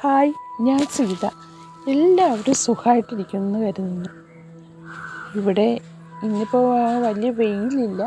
Hi 0.00 0.32
ഞാൻ 0.64 0.80
സീത. 0.94 1.26
എല്ലാവരും 1.92 2.54
സുഖമായിട്ടിരിക്കുമെന്ന് 2.64 3.58
കരുതുന്നു. 3.62 4.10
ഇവിടെ 5.38 5.66
ഇന്നിപ്പോൾ 6.24 6.66
വലിയ 7.04 7.30
വെയിലില്ല. 7.30 8.02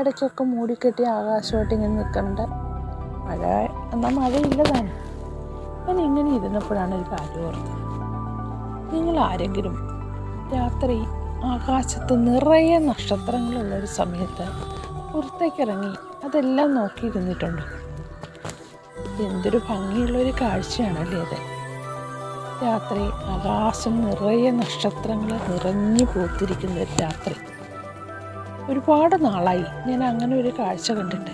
ഇടയ്ക്കൊക്കെ 0.00 0.44
മൂടിക്കെട്ടി 0.52 1.02
ആകാശമായിട്ട് 1.16 1.74
ഇങ്ങനെ 1.74 1.92
നിൽക്കണ്ട 1.96 2.38
മഴ 3.26 3.42
എന്നാൽ 3.94 4.14
മഴയില്ലതാണ്. 4.20 4.92
ഞാൻ 5.86 6.00
ഇങ്ങനെ 6.06 6.30
ഇരുന്നപ്പോഴാണ് 6.38 6.94
ഒരു 6.94 7.06
കാര്യം 7.12 7.44
ഓർത്തത്. 7.48 7.76
നിങ്ങൾ 8.94 9.18
ആരെങ്കിലും 9.28 9.76
രാത്രി 10.54 10.98
ആകാശത്ത് 11.52 12.16
നിറയെ 12.28 12.78
നക്ഷത്രങ്ങളുള്ള 12.88 13.74
ഒരു 13.74 13.90
സമയത്ത് 14.00 14.46
പുറത്തേക്കിറങ്ങി 15.12 15.94
അതെല്ലാം 16.26 16.74
നോക്കിയിരുന്നിട്ടുണ്ട്? 16.80 17.62
എന്തൊരു 19.18 19.60
ഭംഗിയുള്ളൊരു 19.68 20.32
കാഴ്ചയാണല്ലേ 20.40 21.18
അത്. 21.18 21.60
രാത്രി 22.64 23.02
ആകാശം 23.04 24.04
നിറയെ 24.04 24.50
നക്ഷത്രങ്ങൾ 24.50 25.40
നിറഞ്ഞു 25.48 26.04
പൂത്തിരിക്കുന്ന 26.04 26.80
ഒരു 26.80 27.02
രാത്രി. 27.02 27.34
ഒരുപാട് 28.72 29.24
നാളായി 29.24 29.64
ഞാൻ 29.86 30.04
അങ്ങനെ 30.04 30.36
ഒരു 30.36 30.52
കാഴ്ച 30.58 30.92
കണ്ടിട്ട്. 30.92 31.30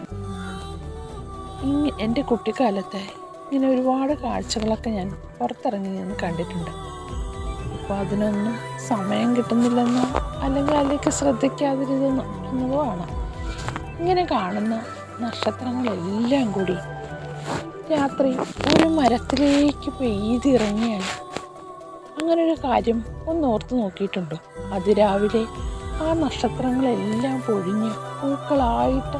ഇങ്ങ 1.62 1.90
എന്റെ 2.00 2.22
കുട്ടിക്കാലത്തെ 2.22 3.00
ഇങ്ങനെ 3.52 3.72
ഒരുപാട് 3.72 4.12
കാഴ്ചകളൊക്കെ 4.12 4.90
ഞാൻ 4.90 5.16
പുറത്തിറങ്ങി 5.40 5.88
ഞാൻ 5.88 6.16
കണ്ടിട്ടുണ്ട്. 6.22 6.70
ഇപ്പോൾ 7.72 7.94
അതിനൊന്നും 7.94 8.54
സമയം 8.88 9.36
കിട്ടുന്നില്ലെന്നോ 9.36 10.02
അല്ലെങ്കിൽ 10.42 10.74
അതിലേക്ക് 10.74 11.10
ശ്രദ്ധിക്കാതിരുതെന്നോ 11.10 12.24
എന്നതോ 12.24 12.84
ആണ്. 12.84 13.06
ഇങ്ങനെ 14.00 14.24
കാണുന്ന 14.24 14.82
നക്ഷത്രങ്ങളെല്ലാം 15.20 16.52
കൂടി 16.52 16.74
രാത്രി 17.90 18.36
ഒരു 18.38 18.88
മരത്തിലേക്ക് 18.88 19.90
പെയ്തിറങ്ങിയാണ്. 19.90 21.04
അങ്ങനെ 22.20 22.44
ഒരു 22.44 22.56
കാര്യം 22.64 23.04
ഒന്ന് 23.26 23.48
ഓർത്ത് 23.48 23.74
നോക്കിയിട്ടുണ്ടോ 23.74 24.36
അതിരാവിലെ 24.72 25.46
ആ 26.02 26.12
നക്ഷത്രങ്ങളെല്ലാം 26.12 27.40
പൊഴിഞ്ഞ് 27.40 27.90
പൂക്കളായിട്ട് 27.90 29.18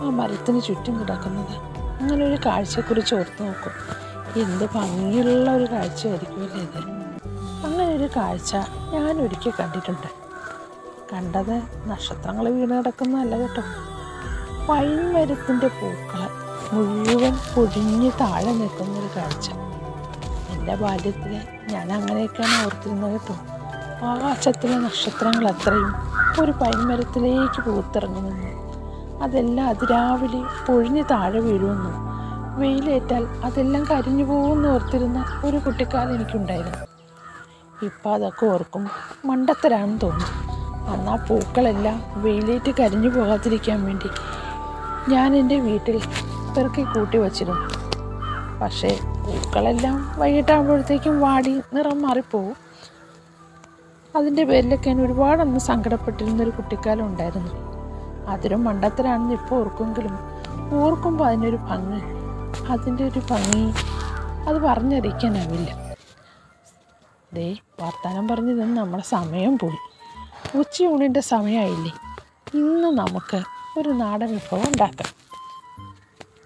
ആ 0.00 0.10
മരത്തിന് 0.10 0.62
ചുറ്റും 0.62 1.00
കിടക്കുന്നത്. 1.00 1.56
അങ്ങനെ 2.00 2.26
ഒരു 2.26 2.38
കാഴ്ചയെക്കുറിച്ച് 2.46 3.14
ഓർത്ത് 3.14 3.42
നോക്കും. 3.42 3.72
എന്ത് 4.42 4.64
ഭംഗിയുള്ള 4.64 5.50
ഒരു 5.50 5.64
കാഴ്ചയായിരിക്കുമല്ലേ 5.64 6.62
ഇത്? 6.62 6.78
അങ്ങനെ 7.66 7.96
ഒരു 7.96 8.08
കാഴ്ച 8.16 8.56
ഞാൻ 8.92 9.20
ഒരിക്കൽ 9.20 9.52
കണ്ടിട്ടുണ്ട്. 9.60 10.06
കണ്ടത് 11.12 11.62
നക്ഷത്രങ്ങൾ 11.86 12.48
വീണ് 12.48 12.78
കിടക്കുന്നതല്ല 12.78 13.38
കേട്ടോ. 13.38 13.62
പൈൻ 14.68 15.12
മരത്തിന്റെ 15.12 15.66
പൂക്കൾ 15.66 16.35
മുഴുവൻ 16.72 17.34
പൊടിഞ്ഞ് 17.54 18.10
താഴെ 18.20 18.52
നിൽക്കുന്നൊരു 18.52 19.08
കാഴ്ച. 19.16 19.50
എന്റെ 20.52 20.74
ബാല്യത്തിൽ 20.74 21.32
ഞാൻ 21.72 21.92
അങ്ങനെയൊക്കെയാണ് 21.92 22.66
ഓർത്തിരുന്നത് 22.66 23.12
കേട്ടോ 23.12 23.36
ആകാശത്തിലെ 24.06 24.76
നക്ഷത്രങ്ങൾ 24.78 25.44
അത്രയും 25.48 25.92
ഒരു 26.40 26.52
പൈൻമരത്തിലേക്ക് 26.52 27.60
പൂത്തിറങ്ങുമെന്നും 27.70 28.52
അതെല്ലാം 29.22 29.68
അതിരാവിലെ 29.68 30.40
പൊഴിഞ്ഞ് 30.66 31.04
താഴെ 31.10 31.40
വീഴുമെന്നും 31.40 31.94
വെയിലേറ്റാൽ 32.58 33.24
അതെല്ലാം 33.44 33.84
കരിഞ്ഞു 33.84 34.24
പോകുമെന്ന് 34.24 34.68
ഓർത്തിരുന്ന 34.68 35.24
ഒരു 35.44 35.56
കുട്ടിക്കാലം 35.56 36.14
എനിക്കുണ്ടായിരുന്നു. 36.14 36.86
ഇപ്പം 37.82 38.14
അതൊക്കെ 38.14 38.46
ഓർക്കും 38.46 38.90
മണ്ടത്തരാണെന്ന് 39.24 40.00
തോന്നും. 40.00 40.30
അന്ന് 40.92 41.28
പൂക്കളെല്ലാം 41.28 42.02
വെയിലേറ്റ് 42.16 42.72
കരിഞ്ഞു 42.80 43.08
പോകാതിരിക്കാൻ 43.08 43.84
വേണ്ടി 43.84 44.10
ഞാൻ 45.08 45.36
എന്റെ 45.36 45.58
വീട്ടിൽ 45.58 46.02
പെറുക്കി 46.56 46.82
കൂട്ടി 46.82 47.18
വച്ചിരുന്നു. 47.18 47.60
പക്ഷേ 48.58 49.00
പൂക്കളെല്ലാം 49.04 50.20
വൈകിട്ടാകുമ്പോഴത്തേക്കും 50.20 51.20
വാടി 51.20 51.60
നിറം 51.72 52.02
മാറിപ്പോവും. 52.02 52.56
അതിന്റെ 54.16 54.44
പേരിലൊക്കെ 54.44 54.90
ഞാൻ 54.90 55.06
ഒരുപാടൊന്ന് 55.06 55.60
സങ്കടപ്പെട്ടിരുന്നൊരു 55.60 56.50
കുട്ടിക്കാലം 56.50 57.06
ഉണ്ടായിരുന്നു. 57.06 57.52
അതൊരു 58.30 58.54
മണ്ടത്തരാണെന്ന് 58.54 59.32
ഇപ്പോൾ 59.32 59.56
ഓർക്കുമെങ്കിലും 59.56 60.18
ഓർക്കുമ്പോൾ 60.74 61.24
അതിനൊരു 61.24 61.56
ഭംഗി 61.56 62.00
അതിന്റെ 62.72 63.04
ഒരു 63.04 63.18
ഭംഗി 63.30 63.72
അത് 64.48 64.58
പറഞ്ഞറിയിക്കാനാവില്ല. 64.58 65.96
ദേ 67.32 67.56
വർത്തമാനം 67.82 68.28
പറഞ്ഞ് 68.28 68.60
നിന്ന് 68.60 68.76
നമ്മളെ 68.76 69.02
സമയം 69.02 69.58
പോയി. 69.58 69.78
ഉച്ചയൂണിന്റെ 70.58 71.20
സമയമായില്ലേ. 71.20 71.92
ഇന്ന് 72.54 72.88
നമുക്ക് 72.88 73.42
ഒരു 73.78 73.88
നാടൻ 73.88 74.26
വിഭവം 74.26 74.60
ഉണ്ടാക്കാം. 74.60 75.35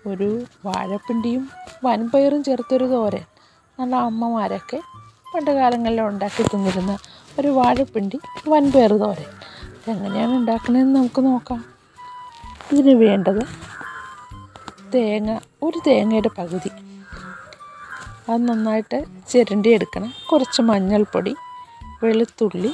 ഒരു 0.07 0.45
വാഴപ്പിണ്ടിയും 0.67 1.49
വൻപയറും 1.85 2.45
ചേർത്തൊരു 2.45 2.85
തോരൻ. 2.85 3.25
നല്ല 3.81 3.95
അമ്മമാരൊക്കെ 3.95 4.81
പണ്ട് 5.35 5.51
കാലങ്ങളിൽ 5.51 6.01
ഉണ്ടാക്കി 6.01 6.43
തിന്നിരുന്ന 6.43 6.99
ഒരു 7.41 7.49
വാഴപ്പിണ്ടി 7.49 8.19
വൻപയർ 8.49 8.93
തോരൻ. 8.93 9.31
എങ്ങനെയാണ് 9.91 10.33
ഉണ്ടാക്കണതെന്ന് 10.33 10.97
നമുക്ക് 10.97 11.25
നോക്കാം. 11.25 11.65
ഇതിന് 12.73 12.95
വേണ്ടത് 12.95 13.43
തേങ്ങ 14.95 15.39
ഒരു 15.63 15.81
തേങ്ങയുടെ 15.87 16.31
പകുതി. 16.39 16.71
അത് 18.29 18.49
നന്നായിട്ട് 18.49 19.05
ചിരണ്ടി 19.29 19.71
എടുക്കണം. 19.71 20.15
കുറച്ച് 20.33 20.63
മഞ്ഞൾപ്പൊടി 20.63 21.35
വെളുത്തുള്ളി 22.03 22.73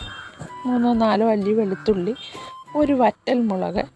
മൂന്നോ 0.67 0.93
നാലോ 0.95 1.31
അല്ലി 1.31 1.53
വെളുത്തുള്ളി 1.53 2.15
ഒരു 2.77 2.93
വറ്റൽ 2.93 3.41
മുളക് 3.41 3.96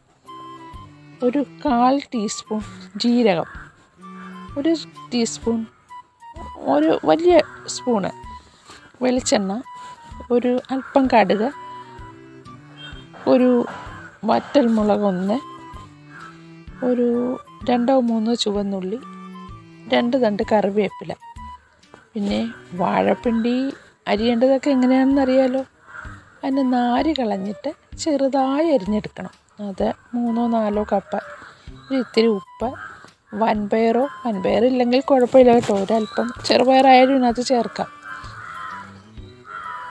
ഒരു 1.24 1.44
കാൽ 1.66 2.00
ടീസ്പൂൺ 2.14 2.60
ജീരകം 2.96 3.48
ഒരു 4.58 4.76
ടീസ്പൂൺ 5.14 5.66
ഒരു 6.58 7.00
വലിയ 7.04 7.40
സ്പൂണ് 7.66 8.10
വെളിച്ചെണ്ണ 9.02 9.62
ഒരു 10.30 10.60
അല്പം 10.70 11.06
കടുക് 11.06 11.50
ഒരു 13.28 13.66
വറ്റൽ 14.24 14.66
മുളക് 14.66 15.00
ഒന്ന് 15.00 15.38
ഒരു 16.84 17.38
രണ്ടോ 17.70 18.00
മൂന്നോ 18.00 18.34
ചുവന്നുള്ളി 18.34 18.98
രണ്ട് 19.92 20.24
തണ്ട് 20.24 20.42
കറിവേപ്പില. 20.52 21.12
പിന്നെ 22.14 22.52
വാഴപ്പിണ്ടി 22.72 23.72
അരിയേണ്ടതൊക്കെ 24.08 24.70
എങ്ങനെയാണെന്നറിയാലോ. 24.70 25.62
അതിന് 26.44 26.72
നാര് 26.72 27.16
കളഞ്ഞിട്ട് 27.16 27.98
ചെറുതായി 27.98 28.68
അരിഞ്ഞെടുക്കണം. 28.68 29.39
അത് 29.60 29.92
മൂന്നോ 30.14 30.46
നാലോ 30.46 30.86
കപ്പ്. 30.92 31.20
ഒരു 31.90 31.98
ഇത്തിരി 31.98 32.26
ഉപ്പ്. 32.26 32.74
വൻപയറോ? 33.34 34.08
വൻപയറില്ലെങ്കിൽ 34.26 35.00
കുഴപ്പമില്ല 35.00 35.54
കേട്ടോ. 35.54 35.74
ഒരല്പം 35.74 36.32
ചെറുപയറായാലും 36.46 37.14
ഇതിനകത്ത് 37.14 37.42
ചേർക്കാം. 37.42 37.88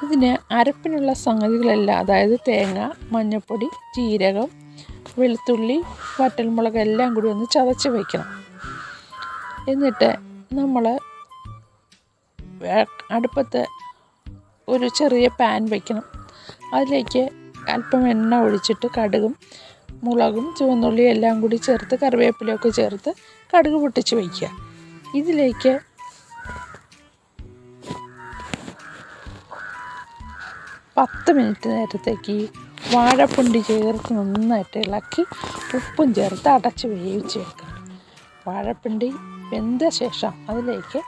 ഇതിന് 0.04 0.54
അരപ്പിനുള്ള 0.54 1.14
സംഗതികളെല്ലാം 1.14 2.00
അതായത് 2.00 2.40
തേങ്ങ 2.48 2.92
മഞ്ഞൾപ്പൊടി 3.12 3.66
ജീരകം 3.66 4.48
വെളുത്തുള്ളി 5.20 5.84
വറ്റൽമുളക് 6.22 6.78
എല്ലാം 6.78 7.14
കൂടി 7.14 7.28
ഒന്ന് 7.28 7.46
ചതച്ച് 7.52 7.90
വയ്ക്കണം 7.90 8.30
എന്നിട്ട് 9.70 10.16
നമ്മൾ 10.54 11.00
അടുപ്പത്ത് 13.12 13.66
ഒരു 14.68 14.88
ചെറിയ 14.88 15.28
പാൻ 15.28 15.70
വയ്ക്കണം 15.70 16.04
അതിലേക്ക് 16.74 17.39
അല്പം 17.70 18.04
എണ്ണ 18.10 18.36
ഒഴിച്ചിട്ട് 18.38 18.88
കടുകും 18.98 19.34
മുളകും 20.04 20.46
ചുവന്നുള്ളിയും 20.58 21.12
എല്ലാം 21.12 21.36
കൂടി 21.42 21.58
ചേർത്ത് 21.64 21.96
കറിവേപ്പിലയൊക്കെ 22.04 22.70
ചേർത്ത് 22.70 23.12
കടുക് 23.54 23.78
പൊട്ടിച്ച് 23.78 24.14
വയ്ക്കുക 24.16 24.50
ഇതിലേക്ക് 25.16 25.72
പത്ത് 30.98 31.32
മിനിറ്റ് 31.32 31.70
നേരത്തേക്ക് 31.70 32.36
വാഴപ്പിണ്ടി 32.94 33.60
ചേർത്ത് 33.62 34.14
നന്നായിട്ട് 34.14 34.78
ഇളക്കി 34.78 35.24
ഉപ്പും 35.76 36.10
ചേർത്ത് 36.14 36.50
അടച്ച് 36.50 36.86
വേവിച്ച് 36.88 37.40
വെക്കണം 37.40 37.76
വാഴപ്പിണ്ടി 38.48 39.10
വെന്ത 39.54 39.84
ശേഷം 39.98 40.34
അതിലേക്ക് 40.50 41.00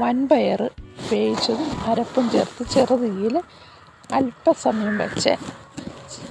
വൻപയർ 0.00 0.62
വേവിച്ചതും 1.10 1.70
അരപ്പും 1.86 2.26
ചേർത്ത് 2.30 2.64
ചെറുതീയിൽ 2.70 3.36
അല്പസമയം 4.12 4.96
വെച്ച് 4.98 5.32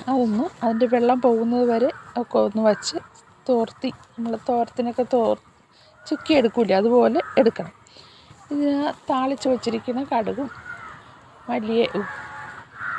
അതൊന്ന് 0.09 0.45
അതിന്റെ 0.63 0.87
വെള്ളം 0.93 1.19
പോകുന്നത് 1.25 1.65
വരെ 1.71 1.89
ഒക്കെ 2.21 2.37
ഒന്ന് 2.47 2.61
വച്ച് 2.69 2.97
തോർത്തി 3.49 3.89
നമ്മൾ 4.13 4.33
തോരത്തിനൊക്കെ 4.49 5.05
തോർ 5.13 5.35
ചുക്കി 6.07 6.33
എടുക്കില്ല 6.39 6.73
അതുപോലെ 6.81 7.19
എടുക്കണം. 7.41 7.73
ഇതിന് 8.51 8.75
താളിച്ച് 9.09 9.47
വച്ചിരിക്കുന്ന 9.53 10.01
കടുകും 10.11 10.49
വലിയ 11.49 11.81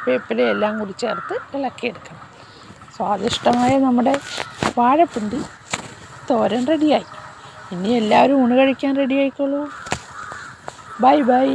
വേപ്പിലയും 0.07 0.51
എല്ലാം 0.55 0.73
കൂടി 0.81 0.95
ചേർത്ത് 1.03 1.35
ഇളക്കിയെടുക്കണം 1.57 2.25
സ്വാദിഷ്ടമായ 2.97 3.73
നമ്മുടെ 3.87 4.15
വാഴപ്പിണ്ടി 4.79 5.41
തോരൻ 6.31 6.63
റെഡിയായി. 6.73 7.09
ഇനി 7.75 7.91
എല്ലാവരും 8.01 8.37
ഊണ് 8.43 8.55
കഴിക്കാൻ 8.61 8.93
റെഡി 9.03 9.17
ആയിക്കോളൂ 9.23 9.61
ബൈ 11.05 11.19
ബൈ. 11.31 11.49